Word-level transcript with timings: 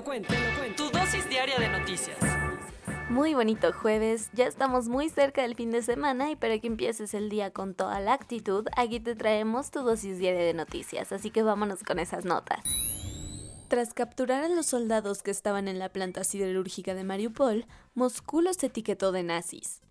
Lo 0.00 0.04
cuento, 0.04 0.32
te 0.32 0.40
lo 0.40 0.58
cuento. 0.58 0.84
Tu 0.84 0.98
dosis 0.98 1.28
diaria 1.28 1.58
de 1.58 1.68
noticias. 1.68 2.16
Muy 3.10 3.34
bonito 3.34 3.70
jueves, 3.72 4.30
ya 4.32 4.46
estamos 4.46 4.88
muy 4.88 5.10
cerca 5.10 5.42
del 5.42 5.54
fin 5.54 5.70
de 5.70 5.82
semana 5.82 6.30
y 6.30 6.36
para 6.36 6.58
que 6.58 6.68
empieces 6.68 7.12
el 7.12 7.28
día 7.28 7.50
con 7.50 7.74
toda 7.74 8.00
la 8.00 8.14
actitud, 8.14 8.66
aquí 8.76 9.00
te 9.00 9.14
traemos 9.14 9.70
tu 9.70 9.80
dosis 9.82 10.18
diaria 10.18 10.42
de 10.42 10.54
noticias, 10.54 11.12
así 11.12 11.30
que 11.30 11.42
vámonos 11.42 11.82
con 11.82 11.98
esas 11.98 12.24
notas. 12.24 12.60
Tras 13.68 13.92
capturar 13.92 14.42
a 14.44 14.48
los 14.48 14.66
soldados 14.66 15.22
que 15.22 15.32
estaban 15.32 15.68
en 15.68 15.78
la 15.78 15.90
planta 15.90 16.24
siderúrgica 16.24 16.94
de 16.94 17.04
Mariupol, 17.04 17.66
Moscú 17.94 18.40
los 18.40 18.62
etiquetó 18.62 19.12
de 19.12 19.22
nazis. 19.22 19.82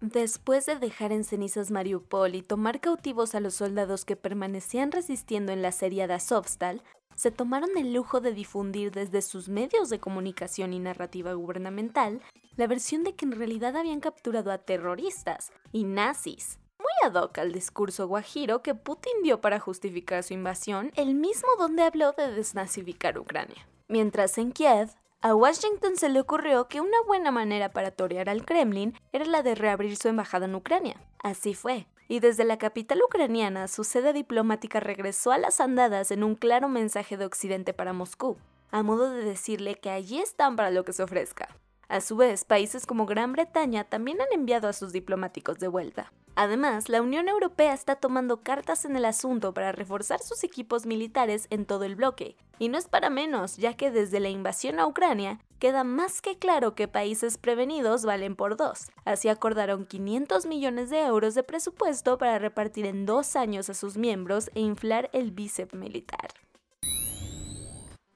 Después 0.00 0.66
de 0.66 0.76
dejar 0.76 1.12
en 1.12 1.22
cenizas 1.22 1.70
Mariupol 1.70 2.34
y 2.34 2.42
tomar 2.42 2.80
cautivos 2.80 3.34
a 3.34 3.40
los 3.40 3.54
soldados 3.54 4.04
que 4.04 4.16
permanecían 4.16 4.90
resistiendo 4.90 5.52
en 5.52 5.62
la 5.62 5.70
serie 5.70 6.06
de 6.06 6.14
Azovstal, 6.14 6.82
se 7.14 7.30
tomaron 7.30 7.76
el 7.76 7.92
lujo 7.92 8.20
de 8.20 8.32
difundir 8.32 8.90
desde 8.90 9.22
sus 9.22 9.48
medios 9.48 9.90
de 9.90 10.00
comunicación 10.00 10.72
y 10.72 10.78
narrativa 10.78 11.32
gubernamental 11.32 12.20
la 12.56 12.66
versión 12.66 13.04
de 13.04 13.14
que 13.14 13.24
en 13.24 13.32
realidad 13.32 13.76
habían 13.76 14.00
capturado 14.00 14.52
a 14.52 14.58
terroristas 14.58 15.52
y 15.72 15.84
nazis. 15.84 16.58
Muy 16.78 17.10
ad 17.10 17.14
hoc 17.22 17.38
al 17.38 17.52
discurso 17.52 18.06
guajiro 18.06 18.62
que 18.62 18.74
Putin 18.74 19.22
dio 19.22 19.40
para 19.40 19.60
justificar 19.60 20.22
su 20.22 20.34
invasión, 20.34 20.92
el 20.96 21.14
mismo 21.14 21.48
donde 21.58 21.82
habló 21.82 22.12
de 22.12 22.32
desnazificar 22.32 23.18
Ucrania. 23.18 23.66
Mientras 23.88 24.38
en 24.38 24.52
Kiev, 24.52 24.90
a 25.20 25.34
Washington 25.34 25.96
se 25.96 26.10
le 26.10 26.20
ocurrió 26.20 26.68
que 26.68 26.82
una 26.82 27.00
buena 27.06 27.30
manera 27.30 27.70
para 27.70 27.90
torear 27.90 28.28
al 28.28 28.44
Kremlin 28.44 28.92
era 29.12 29.24
la 29.24 29.42
de 29.42 29.54
reabrir 29.54 29.96
su 29.96 30.08
embajada 30.08 30.44
en 30.44 30.54
Ucrania. 30.54 31.00
Así 31.18 31.54
fue, 31.54 31.86
y 32.08 32.20
desde 32.20 32.44
la 32.44 32.58
capital 32.58 33.02
ucraniana 33.02 33.68
su 33.68 33.84
sede 33.84 34.12
diplomática 34.12 34.80
regresó 34.80 35.32
a 35.32 35.38
las 35.38 35.60
andadas 35.60 36.10
en 36.10 36.24
un 36.24 36.34
claro 36.34 36.68
mensaje 36.68 37.16
de 37.16 37.24
Occidente 37.24 37.72
para 37.72 37.92
Moscú, 37.92 38.36
a 38.70 38.82
modo 38.82 39.10
de 39.10 39.24
decirle 39.24 39.76
que 39.76 39.90
allí 39.90 40.18
están 40.18 40.56
para 40.56 40.70
lo 40.70 40.84
que 40.84 40.92
se 40.92 41.02
ofrezca. 41.02 41.48
A 41.88 42.00
su 42.00 42.16
vez, 42.16 42.44
países 42.44 42.86
como 42.86 43.06
Gran 43.06 43.32
Bretaña 43.32 43.84
también 43.84 44.20
han 44.20 44.32
enviado 44.32 44.68
a 44.68 44.72
sus 44.72 44.92
diplomáticos 44.92 45.58
de 45.58 45.68
vuelta. 45.68 46.12
Además, 46.36 46.88
la 46.88 47.00
Unión 47.00 47.28
Europea 47.28 47.72
está 47.72 47.96
tomando 47.96 48.42
cartas 48.42 48.84
en 48.84 48.96
el 48.96 49.04
asunto 49.04 49.54
para 49.54 49.70
reforzar 49.70 50.20
sus 50.20 50.42
equipos 50.42 50.86
militares 50.86 51.46
en 51.50 51.64
todo 51.64 51.84
el 51.84 51.94
bloque. 51.94 52.36
Y 52.58 52.68
no 52.68 52.78
es 52.78 52.88
para 52.88 53.10
menos, 53.10 53.56
ya 53.56 53.74
que 53.74 53.90
desde 53.90 54.18
la 54.18 54.30
invasión 54.30 54.80
a 54.80 54.86
Ucrania 54.86 55.38
queda 55.64 55.82
más 55.82 56.20
que 56.20 56.36
claro 56.36 56.74
que 56.74 56.88
países 56.88 57.38
prevenidos 57.38 58.04
valen 58.04 58.36
por 58.36 58.58
dos. 58.58 58.88
Así 59.06 59.30
acordaron 59.30 59.86
500 59.86 60.44
millones 60.44 60.90
de 60.90 61.00
euros 61.00 61.34
de 61.34 61.42
presupuesto 61.42 62.18
para 62.18 62.38
repartir 62.38 62.84
en 62.84 63.06
dos 63.06 63.34
años 63.34 63.70
a 63.70 63.72
sus 63.72 63.96
miembros 63.96 64.50
e 64.54 64.60
inflar 64.60 65.08
el 65.14 65.30
bíceps 65.30 65.72
militar. 65.72 66.34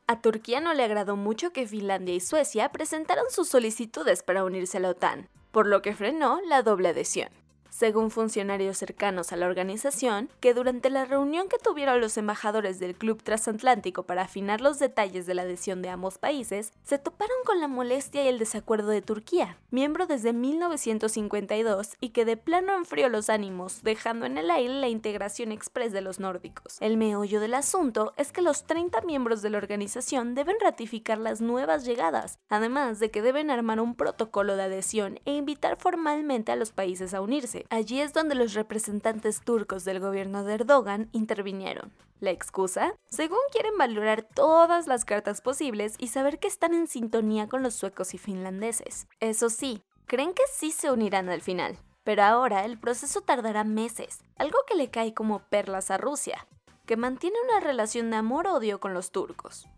A 0.06 0.20
Turquía 0.20 0.60
no 0.60 0.74
le 0.74 0.84
agradó 0.84 1.16
mucho 1.16 1.50
que 1.50 1.66
Finlandia 1.66 2.14
y 2.14 2.20
Suecia 2.20 2.69
presentaran 2.69 3.30
sus 3.30 3.48
solicitudes 3.48 4.22
para 4.22 4.44
unirse 4.44 4.76
a 4.76 4.80
la 4.80 4.91
OTAN, 4.91 5.31
por 5.50 5.66
lo 5.66 5.81
que 5.81 5.94
frenó 5.94 6.42
la 6.47 6.62
doble 6.62 6.91
adhesión 6.91 7.31
según 7.78 8.11
funcionarios 8.11 8.77
cercanos 8.77 9.33
a 9.33 9.37
la 9.37 9.47
organización, 9.47 10.31
que 10.41 10.53
durante 10.53 10.91
la 10.91 11.05
reunión 11.05 11.49
que 11.49 11.59
tuvieron 11.59 12.00
los 12.00 12.16
embajadores 12.16 12.81
del 12.81 12.97
Club 12.97 13.22
Transatlántico 13.22 14.03
para 14.03 14.22
afinar 14.22 14.61
los 14.61 14.81
detalles 14.81 15.27
de 15.27 15.34
la 15.34 15.43
adhesión 15.43 15.81
de 15.81 15.88
ambos 15.88 16.19
países, 16.19 16.72
se 16.83 16.99
toparon 16.99 17.37
con 17.44 17.61
la 17.61 17.69
molestia 17.69 18.25
y 18.25 18.28
el 18.28 18.41
desacuerdo 18.41 18.88
de 18.88 19.00
Turquía, 19.00 19.59
miembro 19.71 20.09
desde 20.09 20.33
1952 20.33 21.97
y 22.00 22.09
que 22.09 22.25
de 22.25 22.37
plano 22.37 22.75
enfrió 22.77 23.09
los 23.09 23.31
ánimos, 23.31 23.84
dejando 23.84 24.27
en 24.27 24.38
el 24.38 24.50
aire 24.50 24.75
la 24.75 24.88
integración 24.88 25.53
express 25.53 25.93
de 25.93 26.00
los 26.00 26.19
nórdicos. 26.19 26.78
El 26.81 26.97
meollo 26.97 27.38
del 27.38 27.55
asunto 27.55 28.12
es 28.17 28.33
que 28.33 28.43
los 28.43 28.65
30 28.65 29.03
miembros 29.03 29.41
de 29.41 29.50
la 29.50 29.59
organización 29.59 30.34
deben 30.34 30.56
ratificar 30.61 31.19
las 31.19 31.41
nuevas 31.41 31.84
llegadas, 31.84 32.41
además 32.49 32.99
de 32.99 33.12
que 33.12 33.22
deben 33.22 33.53
armar 33.53 33.78
un 33.78 33.94
protocolo 33.94 34.56
de 34.56 34.65
adhesión 34.65 35.21
e 35.27 35.37
invitar 35.37 35.77
formalmente 35.78 36.50
a 36.50 36.56
los 36.56 36.72
países 36.72 37.15
a 37.15 37.21
unirse. 37.21 37.67
Allí 37.71 38.01
es 38.01 38.15
donde 38.15 38.34
los 38.34 38.55
representantes 38.55 39.43
turcos 39.43 39.84
del 39.84 40.01
gobierno 40.01 40.43
de 40.43 40.55
Erdogan 40.55 41.11
intervinieron. 41.12 41.93
¿La 42.19 42.31
excusa? 42.31 42.95
Según 43.09 43.39
quieren 43.53 43.77
valorar 43.77 44.23
todas 44.23 44.87
las 44.87 45.05
cartas 45.05 45.43
posibles 45.43 45.95
y 45.99 46.09
saber 46.09 46.39
que 46.39 46.49
están 46.49 46.73
en 46.73 46.87
sintonía 46.87 47.47
con 47.47 47.62
los 47.62 47.75
suecos 47.75 48.15
y 48.15 48.19
finlandeses. 48.19 49.06
Eso 49.21 49.51
sí, 49.51 49.83
creen 50.06 50.33
que 50.33 50.43
sí 50.51 50.71
se 50.71 50.91
unirán 50.91 51.29
al 51.29 51.43
final. 51.43 51.79
Pero 52.05 52.23
ahora 52.23 52.65
el 52.65 52.79
proceso 52.79 53.21
tardará 53.21 53.65
meses, 53.65 54.25
algo 54.37 54.59
que 54.67 54.75
le 54.75 54.89
cae 54.89 55.12
como 55.12 55.41
perlas 55.41 55.91
a 55.91 55.99
Rusia, 55.99 56.47
que 56.87 56.97
mantiene 56.97 57.37
una 57.45 57.61
relación 57.61 58.11
de 58.11 58.17
amor-odio 58.17 58.81
con 58.81 58.95
los 58.95 59.12
turcos. 59.12 59.69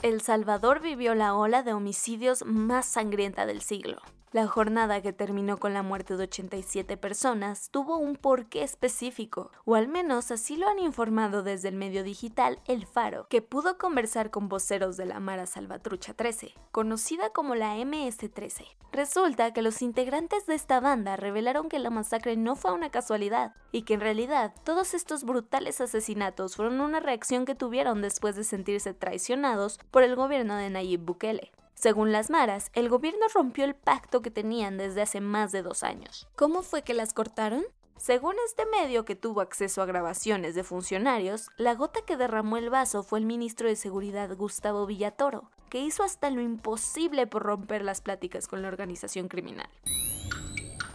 El 0.00 0.22
Salvador 0.22 0.80
vivió 0.80 1.14
la 1.14 1.34
ola 1.34 1.62
de 1.62 1.74
homicidios 1.74 2.46
más 2.46 2.86
sangrienta 2.86 3.44
del 3.44 3.60
siglo. 3.60 4.00
La 4.32 4.46
jornada 4.46 5.02
que 5.02 5.12
terminó 5.12 5.58
con 5.58 5.74
la 5.74 5.82
muerte 5.82 6.16
de 6.16 6.22
87 6.22 6.96
personas 6.96 7.68
tuvo 7.72 7.96
un 7.96 8.14
porqué 8.14 8.62
específico, 8.62 9.50
o 9.64 9.74
al 9.74 9.88
menos 9.88 10.30
así 10.30 10.56
lo 10.56 10.68
han 10.68 10.78
informado 10.78 11.42
desde 11.42 11.68
el 11.68 11.74
medio 11.74 12.04
digital 12.04 12.60
El 12.68 12.86
Faro, 12.86 13.26
que 13.28 13.42
pudo 13.42 13.76
conversar 13.76 14.30
con 14.30 14.48
voceros 14.48 14.96
de 14.96 15.06
la 15.06 15.18
Mara 15.18 15.46
Salvatrucha 15.46 16.14
13, 16.14 16.54
conocida 16.70 17.30
como 17.30 17.56
la 17.56 17.74
MS-13. 17.78 18.66
Resulta 18.92 19.52
que 19.52 19.62
los 19.62 19.82
integrantes 19.82 20.46
de 20.46 20.54
esta 20.54 20.78
banda 20.78 21.16
revelaron 21.16 21.68
que 21.68 21.80
la 21.80 21.90
masacre 21.90 22.36
no 22.36 22.54
fue 22.54 22.72
una 22.72 22.90
casualidad, 22.90 23.56
y 23.72 23.82
que 23.82 23.94
en 23.94 24.00
realidad 24.00 24.54
todos 24.62 24.94
estos 24.94 25.24
brutales 25.24 25.80
asesinatos 25.80 26.54
fueron 26.54 26.80
una 26.80 27.00
reacción 27.00 27.44
que 27.44 27.56
tuvieron 27.56 28.00
después 28.00 28.36
de 28.36 28.44
sentirse 28.44 28.94
traicionados 28.94 29.80
por 29.90 30.04
el 30.04 30.14
gobierno 30.14 30.54
de 30.54 30.70
Nayib 30.70 31.00
Bukele. 31.00 31.50
Según 31.80 32.12
las 32.12 32.28
maras, 32.28 32.70
el 32.74 32.90
gobierno 32.90 33.24
rompió 33.32 33.64
el 33.64 33.74
pacto 33.74 34.20
que 34.20 34.30
tenían 34.30 34.76
desde 34.76 35.00
hace 35.00 35.22
más 35.22 35.50
de 35.50 35.62
dos 35.62 35.82
años. 35.82 36.28
¿Cómo 36.36 36.60
fue 36.60 36.82
que 36.82 36.92
las 36.92 37.14
cortaron? 37.14 37.64
Según 37.96 38.34
este 38.44 38.66
medio 38.66 39.06
que 39.06 39.16
tuvo 39.16 39.40
acceso 39.40 39.80
a 39.80 39.86
grabaciones 39.86 40.54
de 40.54 40.62
funcionarios, 40.62 41.48
la 41.56 41.74
gota 41.74 42.00
que 42.06 42.18
derramó 42.18 42.58
el 42.58 42.68
vaso 42.68 43.02
fue 43.02 43.18
el 43.18 43.24
ministro 43.24 43.66
de 43.66 43.76
Seguridad 43.76 44.36
Gustavo 44.36 44.84
Villatoro, 44.84 45.50
que 45.70 45.80
hizo 45.80 46.02
hasta 46.02 46.28
lo 46.28 46.42
imposible 46.42 47.26
por 47.26 47.44
romper 47.44 47.82
las 47.82 48.02
pláticas 48.02 48.46
con 48.46 48.60
la 48.60 48.68
organización 48.68 49.28
criminal. 49.28 49.70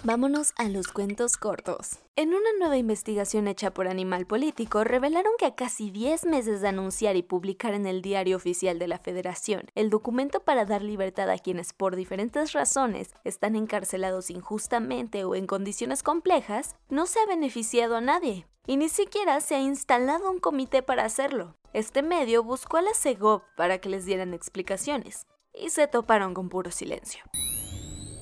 Vámonos 0.05 0.53
a 0.57 0.69
los 0.69 0.89
cuentos 0.89 1.35
cortos. 1.35 1.97
En 2.16 2.29
una 2.29 2.53
nueva 2.59 2.77
investigación 2.77 3.47
hecha 3.47 3.73
por 3.73 3.88
Animal 3.88 4.27
Político, 4.27 4.83
revelaron 4.83 5.31
que 5.39 5.47
a 5.47 5.55
casi 5.55 5.89
10 5.89 6.27
meses 6.27 6.61
de 6.61 6.67
anunciar 6.67 7.16
y 7.16 7.23
publicar 7.23 7.73
en 7.73 7.88
el 7.88 8.03
diario 8.03 8.38
oficial 8.38 8.77
de 8.77 8.88
la 8.88 8.99
Federación 8.99 9.63
el 9.73 9.89
documento 9.89 10.41
para 10.41 10.66
dar 10.66 10.83
libertad 10.83 11.27
a 11.31 11.39
quienes 11.39 11.73
por 11.73 11.95
diferentes 11.95 12.53
razones 12.53 13.16
están 13.23 13.55
encarcelados 13.55 14.29
injustamente 14.29 15.23
o 15.23 15.33
en 15.33 15.47
condiciones 15.47 16.03
complejas, 16.03 16.75
no 16.87 17.07
se 17.07 17.19
ha 17.22 17.25
beneficiado 17.25 17.95
a 17.95 18.01
nadie. 18.01 18.45
Y 18.67 18.77
ni 18.77 18.89
siquiera 18.89 19.41
se 19.41 19.55
ha 19.55 19.59
instalado 19.59 20.29
un 20.29 20.37
comité 20.37 20.83
para 20.83 21.03
hacerlo. 21.03 21.55
Este 21.73 22.03
medio 22.03 22.43
buscó 22.43 22.78
a 22.78 22.84
la 22.84 22.93
CEGOP 22.93 23.41
para 23.57 23.79
que 23.79 23.90
les 23.90 24.05
dieran 24.05 24.35
explicaciones, 24.35 25.25
y 25.52 25.72
se 25.72 25.87
toparon 25.87 26.35
con 26.35 26.49
puro 26.49 26.69
silencio. 26.69 27.23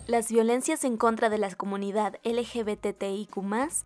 Las 0.05 0.29
violencias 0.29 0.83
en 0.83 0.97
contra 0.97 1.29
de 1.29 1.37
la 1.37 1.49
comunidad 1.55 2.19
LGBTIQ 2.25 3.37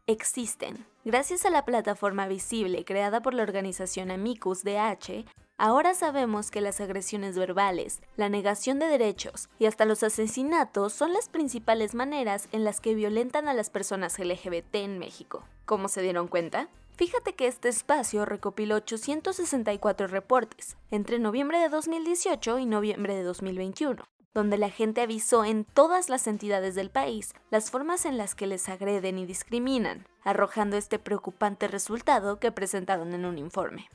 existen. 0.08 0.84
Gracias 1.06 1.46
a 1.46 1.52
la 1.52 1.64
plataforma 1.64 2.28
visible 2.28 2.84
creada 2.86 3.22
por 3.22 3.36
la 3.36 3.44
organización 3.44 4.10
Amicus 4.10 4.64
DH, 4.64 5.26
ahora 5.60 5.94
sabemos 5.94 6.50
que 6.50 6.60
las 6.60 6.82
agresiones 6.82 7.38
verbales, 7.38 8.02
la 8.16 8.30
negación 8.30 8.80
de 8.80 8.88
derechos 8.88 9.48
y 9.60 9.68
hasta 9.68 9.86
los 9.86 10.02
asesinatos 10.02 10.92
son 10.92 11.14
las 11.14 11.30
principales 11.30 11.94
maneras 11.94 12.50
en 12.52 12.64
las 12.64 12.82
que 12.82 12.96
violentan 12.96 13.48
a 13.48 13.54
las 13.54 13.70
personas 13.70 14.18
LGBT 14.18 14.74
en 14.78 14.98
México. 14.98 15.44
¿Cómo 15.66 15.88
se 15.88 16.02
dieron 16.02 16.28
cuenta? 16.28 16.68
Fíjate 16.96 17.36
que 17.36 17.46
este 17.46 17.70
espacio 17.70 18.26
recopiló 18.26 18.78
864 18.78 20.08
reportes 20.08 20.78
entre 20.90 21.20
noviembre 21.20 21.60
de 21.60 21.70
2018 21.70 22.58
y 22.58 22.66
noviembre 22.66 23.16
de 23.16 23.22
2021 23.22 24.17
donde 24.38 24.60
la 24.60 24.70
gente 24.70 25.02
avisó 25.02 25.44
en 25.44 25.66
todas 25.66 26.10
las 26.10 26.28
entidades 26.28 26.76
del 26.76 26.92
país 26.92 27.34
las 27.50 27.72
formas 27.72 28.06
en 28.06 28.20
las 28.20 28.36
que 28.36 28.46
les 28.46 28.70
agreden 28.70 29.18
y 29.18 29.26
discriminan, 29.26 30.06
arrojando 30.24 30.78
este 30.78 31.00
preocupante 31.00 31.68
resultado 31.68 32.40
que 32.40 32.52
presentaron 32.52 33.16
en 33.16 33.26
un 33.26 33.40
informe. 33.40 33.90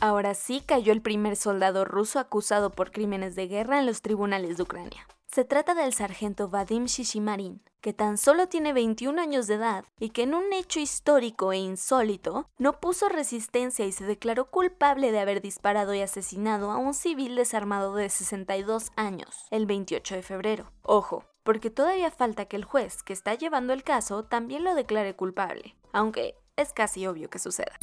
Ahora 0.00 0.32
sí 0.32 0.62
cayó 0.64 0.94
el 0.94 1.02
primer 1.02 1.36
soldado 1.36 1.84
ruso 1.84 2.18
acusado 2.20 2.70
por 2.70 2.90
crímenes 2.90 3.36
de 3.36 3.48
guerra 3.48 3.78
en 3.78 3.84
los 3.84 4.00
tribunales 4.00 4.56
de 4.56 4.62
Ucrania. 4.62 5.06
Se 5.30 5.44
trata 5.44 5.74
del 5.74 5.92
sargento 5.92 6.48
Vadim 6.48 6.86
Shishimarin, 6.86 7.60
que 7.82 7.92
tan 7.92 8.16
solo 8.16 8.48
tiene 8.48 8.72
21 8.72 9.20
años 9.20 9.46
de 9.46 9.56
edad 9.56 9.84
y 10.00 10.08
que 10.08 10.22
en 10.22 10.32
un 10.34 10.54
hecho 10.54 10.80
histórico 10.80 11.52
e 11.52 11.58
insólito 11.58 12.48
no 12.56 12.80
puso 12.80 13.10
resistencia 13.10 13.84
y 13.84 13.92
se 13.92 14.06
declaró 14.06 14.46
culpable 14.50 15.12
de 15.12 15.20
haber 15.20 15.42
disparado 15.42 15.92
y 15.92 16.00
asesinado 16.00 16.70
a 16.70 16.78
un 16.78 16.94
civil 16.94 17.36
desarmado 17.36 17.94
de 17.94 18.08
62 18.08 18.90
años 18.96 19.46
el 19.50 19.66
28 19.66 20.14
de 20.14 20.22
febrero. 20.22 20.72
Ojo, 20.80 21.26
porque 21.42 21.68
todavía 21.68 22.10
falta 22.10 22.46
que 22.46 22.56
el 22.56 22.64
juez 22.64 23.02
que 23.02 23.12
está 23.12 23.34
llevando 23.34 23.74
el 23.74 23.84
caso 23.84 24.24
también 24.24 24.64
lo 24.64 24.74
declare 24.74 25.14
culpable, 25.14 25.76
aunque 25.92 26.36
es 26.56 26.72
casi 26.72 27.06
obvio 27.06 27.28
que 27.28 27.38
suceda. 27.38 27.78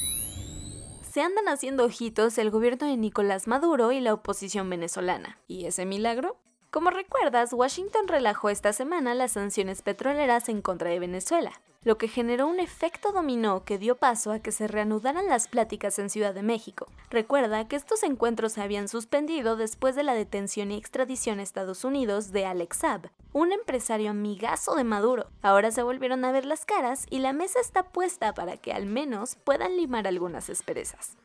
Se 1.11 1.21
andan 1.21 1.47
haciendo 1.47 1.85
ojitos 1.85 2.39
el 2.39 2.49
gobierno 2.49 2.87
de 2.87 2.97
Nicolás 2.97 3.47
Maduro 3.47 3.91
y 3.91 3.99
la 3.99 4.15
oposición 4.15 4.67
venezolana. 4.67 5.39
¿Y 5.47 5.65
ese 5.65 5.85
milagro? 5.85 6.37
Como 6.75 6.89
recuerdas, 6.89 7.53
Washington 7.53 8.09
relajó 8.09 8.49
esta 8.49 8.73
semana 8.73 9.15
las 9.15 9.31
sanciones 9.31 9.81
petroleras 9.81 10.49
en 10.49 10.61
contra 10.61 10.89
de 10.89 10.99
Venezuela, 10.99 11.53
lo 11.85 11.97
que 11.97 12.09
generó 12.09 12.47
un 12.47 12.59
efecto 12.59 13.13
dominó 13.13 13.63
que 13.63 13.77
dio 13.77 13.95
paso 13.95 14.33
a 14.33 14.39
que 14.39 14.51
se 14.51 14.67
reanudaran 14.67 15.29
las 15.29 15.47
pláticas 15.47 15.97
en 15.99 16.09
Ciudad 16.09 16.33
de 16.33 16.43
México. 16.43 16.87
Recuerda 17.09 17.65
que 17.69 17.77
estos 17.77 18.03
encuentros 18.03 18.51
se 18.51 18.61
habían 18.61 18.89
suspendido 18.89 19.55
después 19.55 19.95
de 19.95 20.03
la 20.03 20.15
detención 20.15 20.69
y 20.69 20.75
extradición 20.75 21.39
a 21.39 21.43
Estados 21.43 21.85
Unidos 21.85 22.33
de 22.33 22.45
Alex 22.45 22.75
Saab, 22.75 23.09
un 23.31 23.53
empresario 23.53 24.09
amigazo 24.09 24.75
de 24.75 24.83
Maduro. 24.83 25.29
Ahora 25.41 25.71
se 25.71 25.81
volvieron 25.81 26.25
a 26.25 26.33
ver 26.33 26.45
las 26.45 26.65
caras 26.65 27.05
y 27.09 27.19
la 27.19 27.31
mesa 27.31 27.61
está 27.61 27.83
puesta 27.83 28.33
para 28.33 28.57
que 28.57 28.73
al 28.73 28.85
menos 28.85 29.37
puedan 29.45 29.77
limar 29.77 30.07
algunas 30.07 30.49
asperezas. 30.49 31.15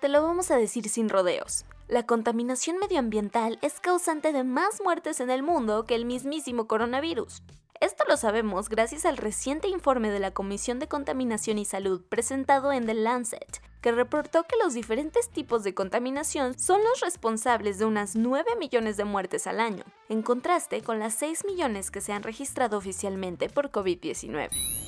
Te 0.00 0.08
lo 0.08 0.22
vamos 0.22 0.50
a 0.50 0.56
decir 0.56 0.88
sin 0.88 1.10
rodeos. 1.10 1.66
La 1.88 2.06
contaminación 2.06 2.78
medioambiental 2.78 3.58
es 3.60 3.78
causante 3.78 4.32
de 4.32 4.42
más 4.42 4.80
muertes 4.82 5.20
en 5.20 5.28
el 5.28 5.42
mundo 5.42 5.84
que 5.84 5.94
el 5.94 6.06
mismísimo 6.06 6.66
coronavirus. 6.66 7.42
Esto 7.78 8.04
lo 8.08 8.16
sabemos 8.16 8.70
gracias 8.70 9.04
al 9.04 9.18
reciente 9.18 9.68
informe 9.68 10.10
de 10.10 10.18
la 10.18 10.30
Comisión 10.30 10.78
de 10.78 10.88
Contaminación 10.88 11.58
y 11.58 11.66
Salud 11.66 12.02
presentado 12.08 12.72
en 12.72 12.86
The 12.86 12.94
Lancet, 12.94 13.60
que 13.82 13.92
reportó 13.92 14.44
que 14.44 14.56
los 14.64 14.72
diferentes 14.72 15.28
tipos 15.28 15.62
de 15.62 15.74
contaminación 15.74 16.58
son 16.58 16.82
los 16.82 17.00
responsables 17.00 17.78
de 17.78 17.84
unas 17.84 18.16
9 18.16 18.56
millones 18.58 18.96
de 18.96 19.04
muertes 19.04 19.46
al 19.46 19.60
año, 19.60 19.84
en 20.08 20.22
contraste 20.22 20.80
con 20.80 20.98
las 20.98 21.12
6 21.14 21.44
millones 21.44 21.90
que 21.90 22.00
se 22.00 22.14
han 22.14 22.22
registrado 22.22 22.78
oficialmente 22.78 23.50
por 23.50 23.70
COVID-19 23.70 24.83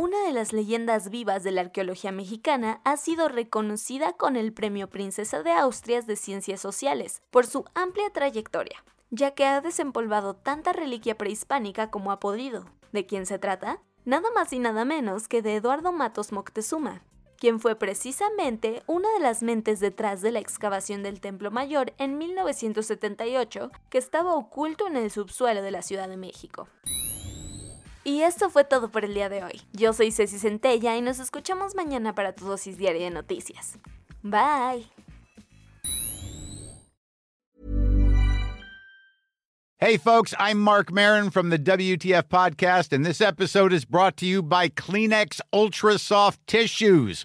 una 0.00 0.24
de 0.24 0.32
las 0.32 0.54
leyendas 0.54 1.10
vivas 1.10 1.44
de 1.44 1.50
la 1.50 1.60
arqueología 1.60 2.10
mexicana 2.10 2.80
ha 2.84 2.96
sido 2.96 3.28
reconocida 3.28 4.14
con 4.14 4.34
el 4.34 4.54
Premio 4.54 4.88
Princesa 4.88 5.42
de 5.42 5.52
Austrias 5.52 6.06
de 6.06 6.16
Ciencias 6.16 6.58
Sociales 6.58 7.20
por 7.30 7.46
su 7.46 7.66
amplia 7.74 8.08
trayectoria, 8.08 8.82
ya 9.10 9.32
que 9.32 9.44
ha 9.44 9.60
desempolvado 9.60 10.32
tanta 10.32 10.72
reliquia 10.72 11.18
prehispánica 11.18 11.90
como 11.90 12.12
ha 12.12 12.18
podido. 12.18 12.64
¿De 12.92 13.04
quién 13.04 13.26
se 13.26 13.38
trata? 13.38 13.82
Nada 14.06 14.30
más 14.34 14.54
y 14.54 14.58
nada 14.58 14.86
menos 14.86 15.28
que 15.28 15.42
de 15.42 15.56
Eduardo 15.56 15.92
Matos 15.92 16.32
Moctezuma, 16.32 17.02
quien 17.36 17.60
fue 17.60 17.76
precisamente 17.76 18.82
una 18.86 19.12
de 19.12 19.20
las 19.20 19.42
mentes 19.42 19.80
detrás 19.80 20.22
de 20.22 20.30
la 20.30 20.38
excavación 20.38 21.02
del 21.02 21.20
Templo 21.20 21.50
Mayor 21.50 21.92
en 21.98 22.16
1978, 22.16 23.70
que 23.90 23.98
estaba 23.98 24.32
oculto 24.32 24.86
en 24.86 24.96
el 24.96 25.10
subsuelo 25.10 25.60
de 25.60 25.72
la 25.72 25.82
Ciudad 25.82 26.08
de 26.08 26.16
México. 26.16 26.68
Y 28.10 28.22
esto 28.22 28.50
fue 28.50 28.64
todo 28.64 28.90
por 28.90 29.04
el 29.04 29.14
día 29.14 29.28
de 29.28 29.44
hoy. 29.44 29.62
Yo 29.72 29.92
soy 29.92 30.10
Ceci 30.10 30.40
Centella 30.40 30.96
y 30.96 31.00
nos 31.00 31.20
escuchamos 31.20 31.76
mañana 31.76 32.12
para 32.12 32.32
tu 32.32 32.44
dosis 32.44 32.76
diaria 32.76 33.04
de 33.04 33.10
noticias. 33.12 33.78
Bye. 34.24 34.90
Hey, 39.78 39.96
folks, 39.96 40.34
I'm 40.40 40.58
Mark 40.58 40.90
Marin 40.90 41.30
from 41.30 41.50
the 41.50 41.58
WTF 41.58 42.24
Podcast, 42.24 42.92
and 42.92 43.06
this 43.06 43.20
episode 43.20 43.72
is 43.72 43.84
brought 43.84 44.16
to 44.16 44.26
you 44.26 44.42
by 44.42 44.68
Kleenex 44.68 45.40
Ultra 45.52 45.96
Soft 45.96 46.44
Tissues 46.48 47.24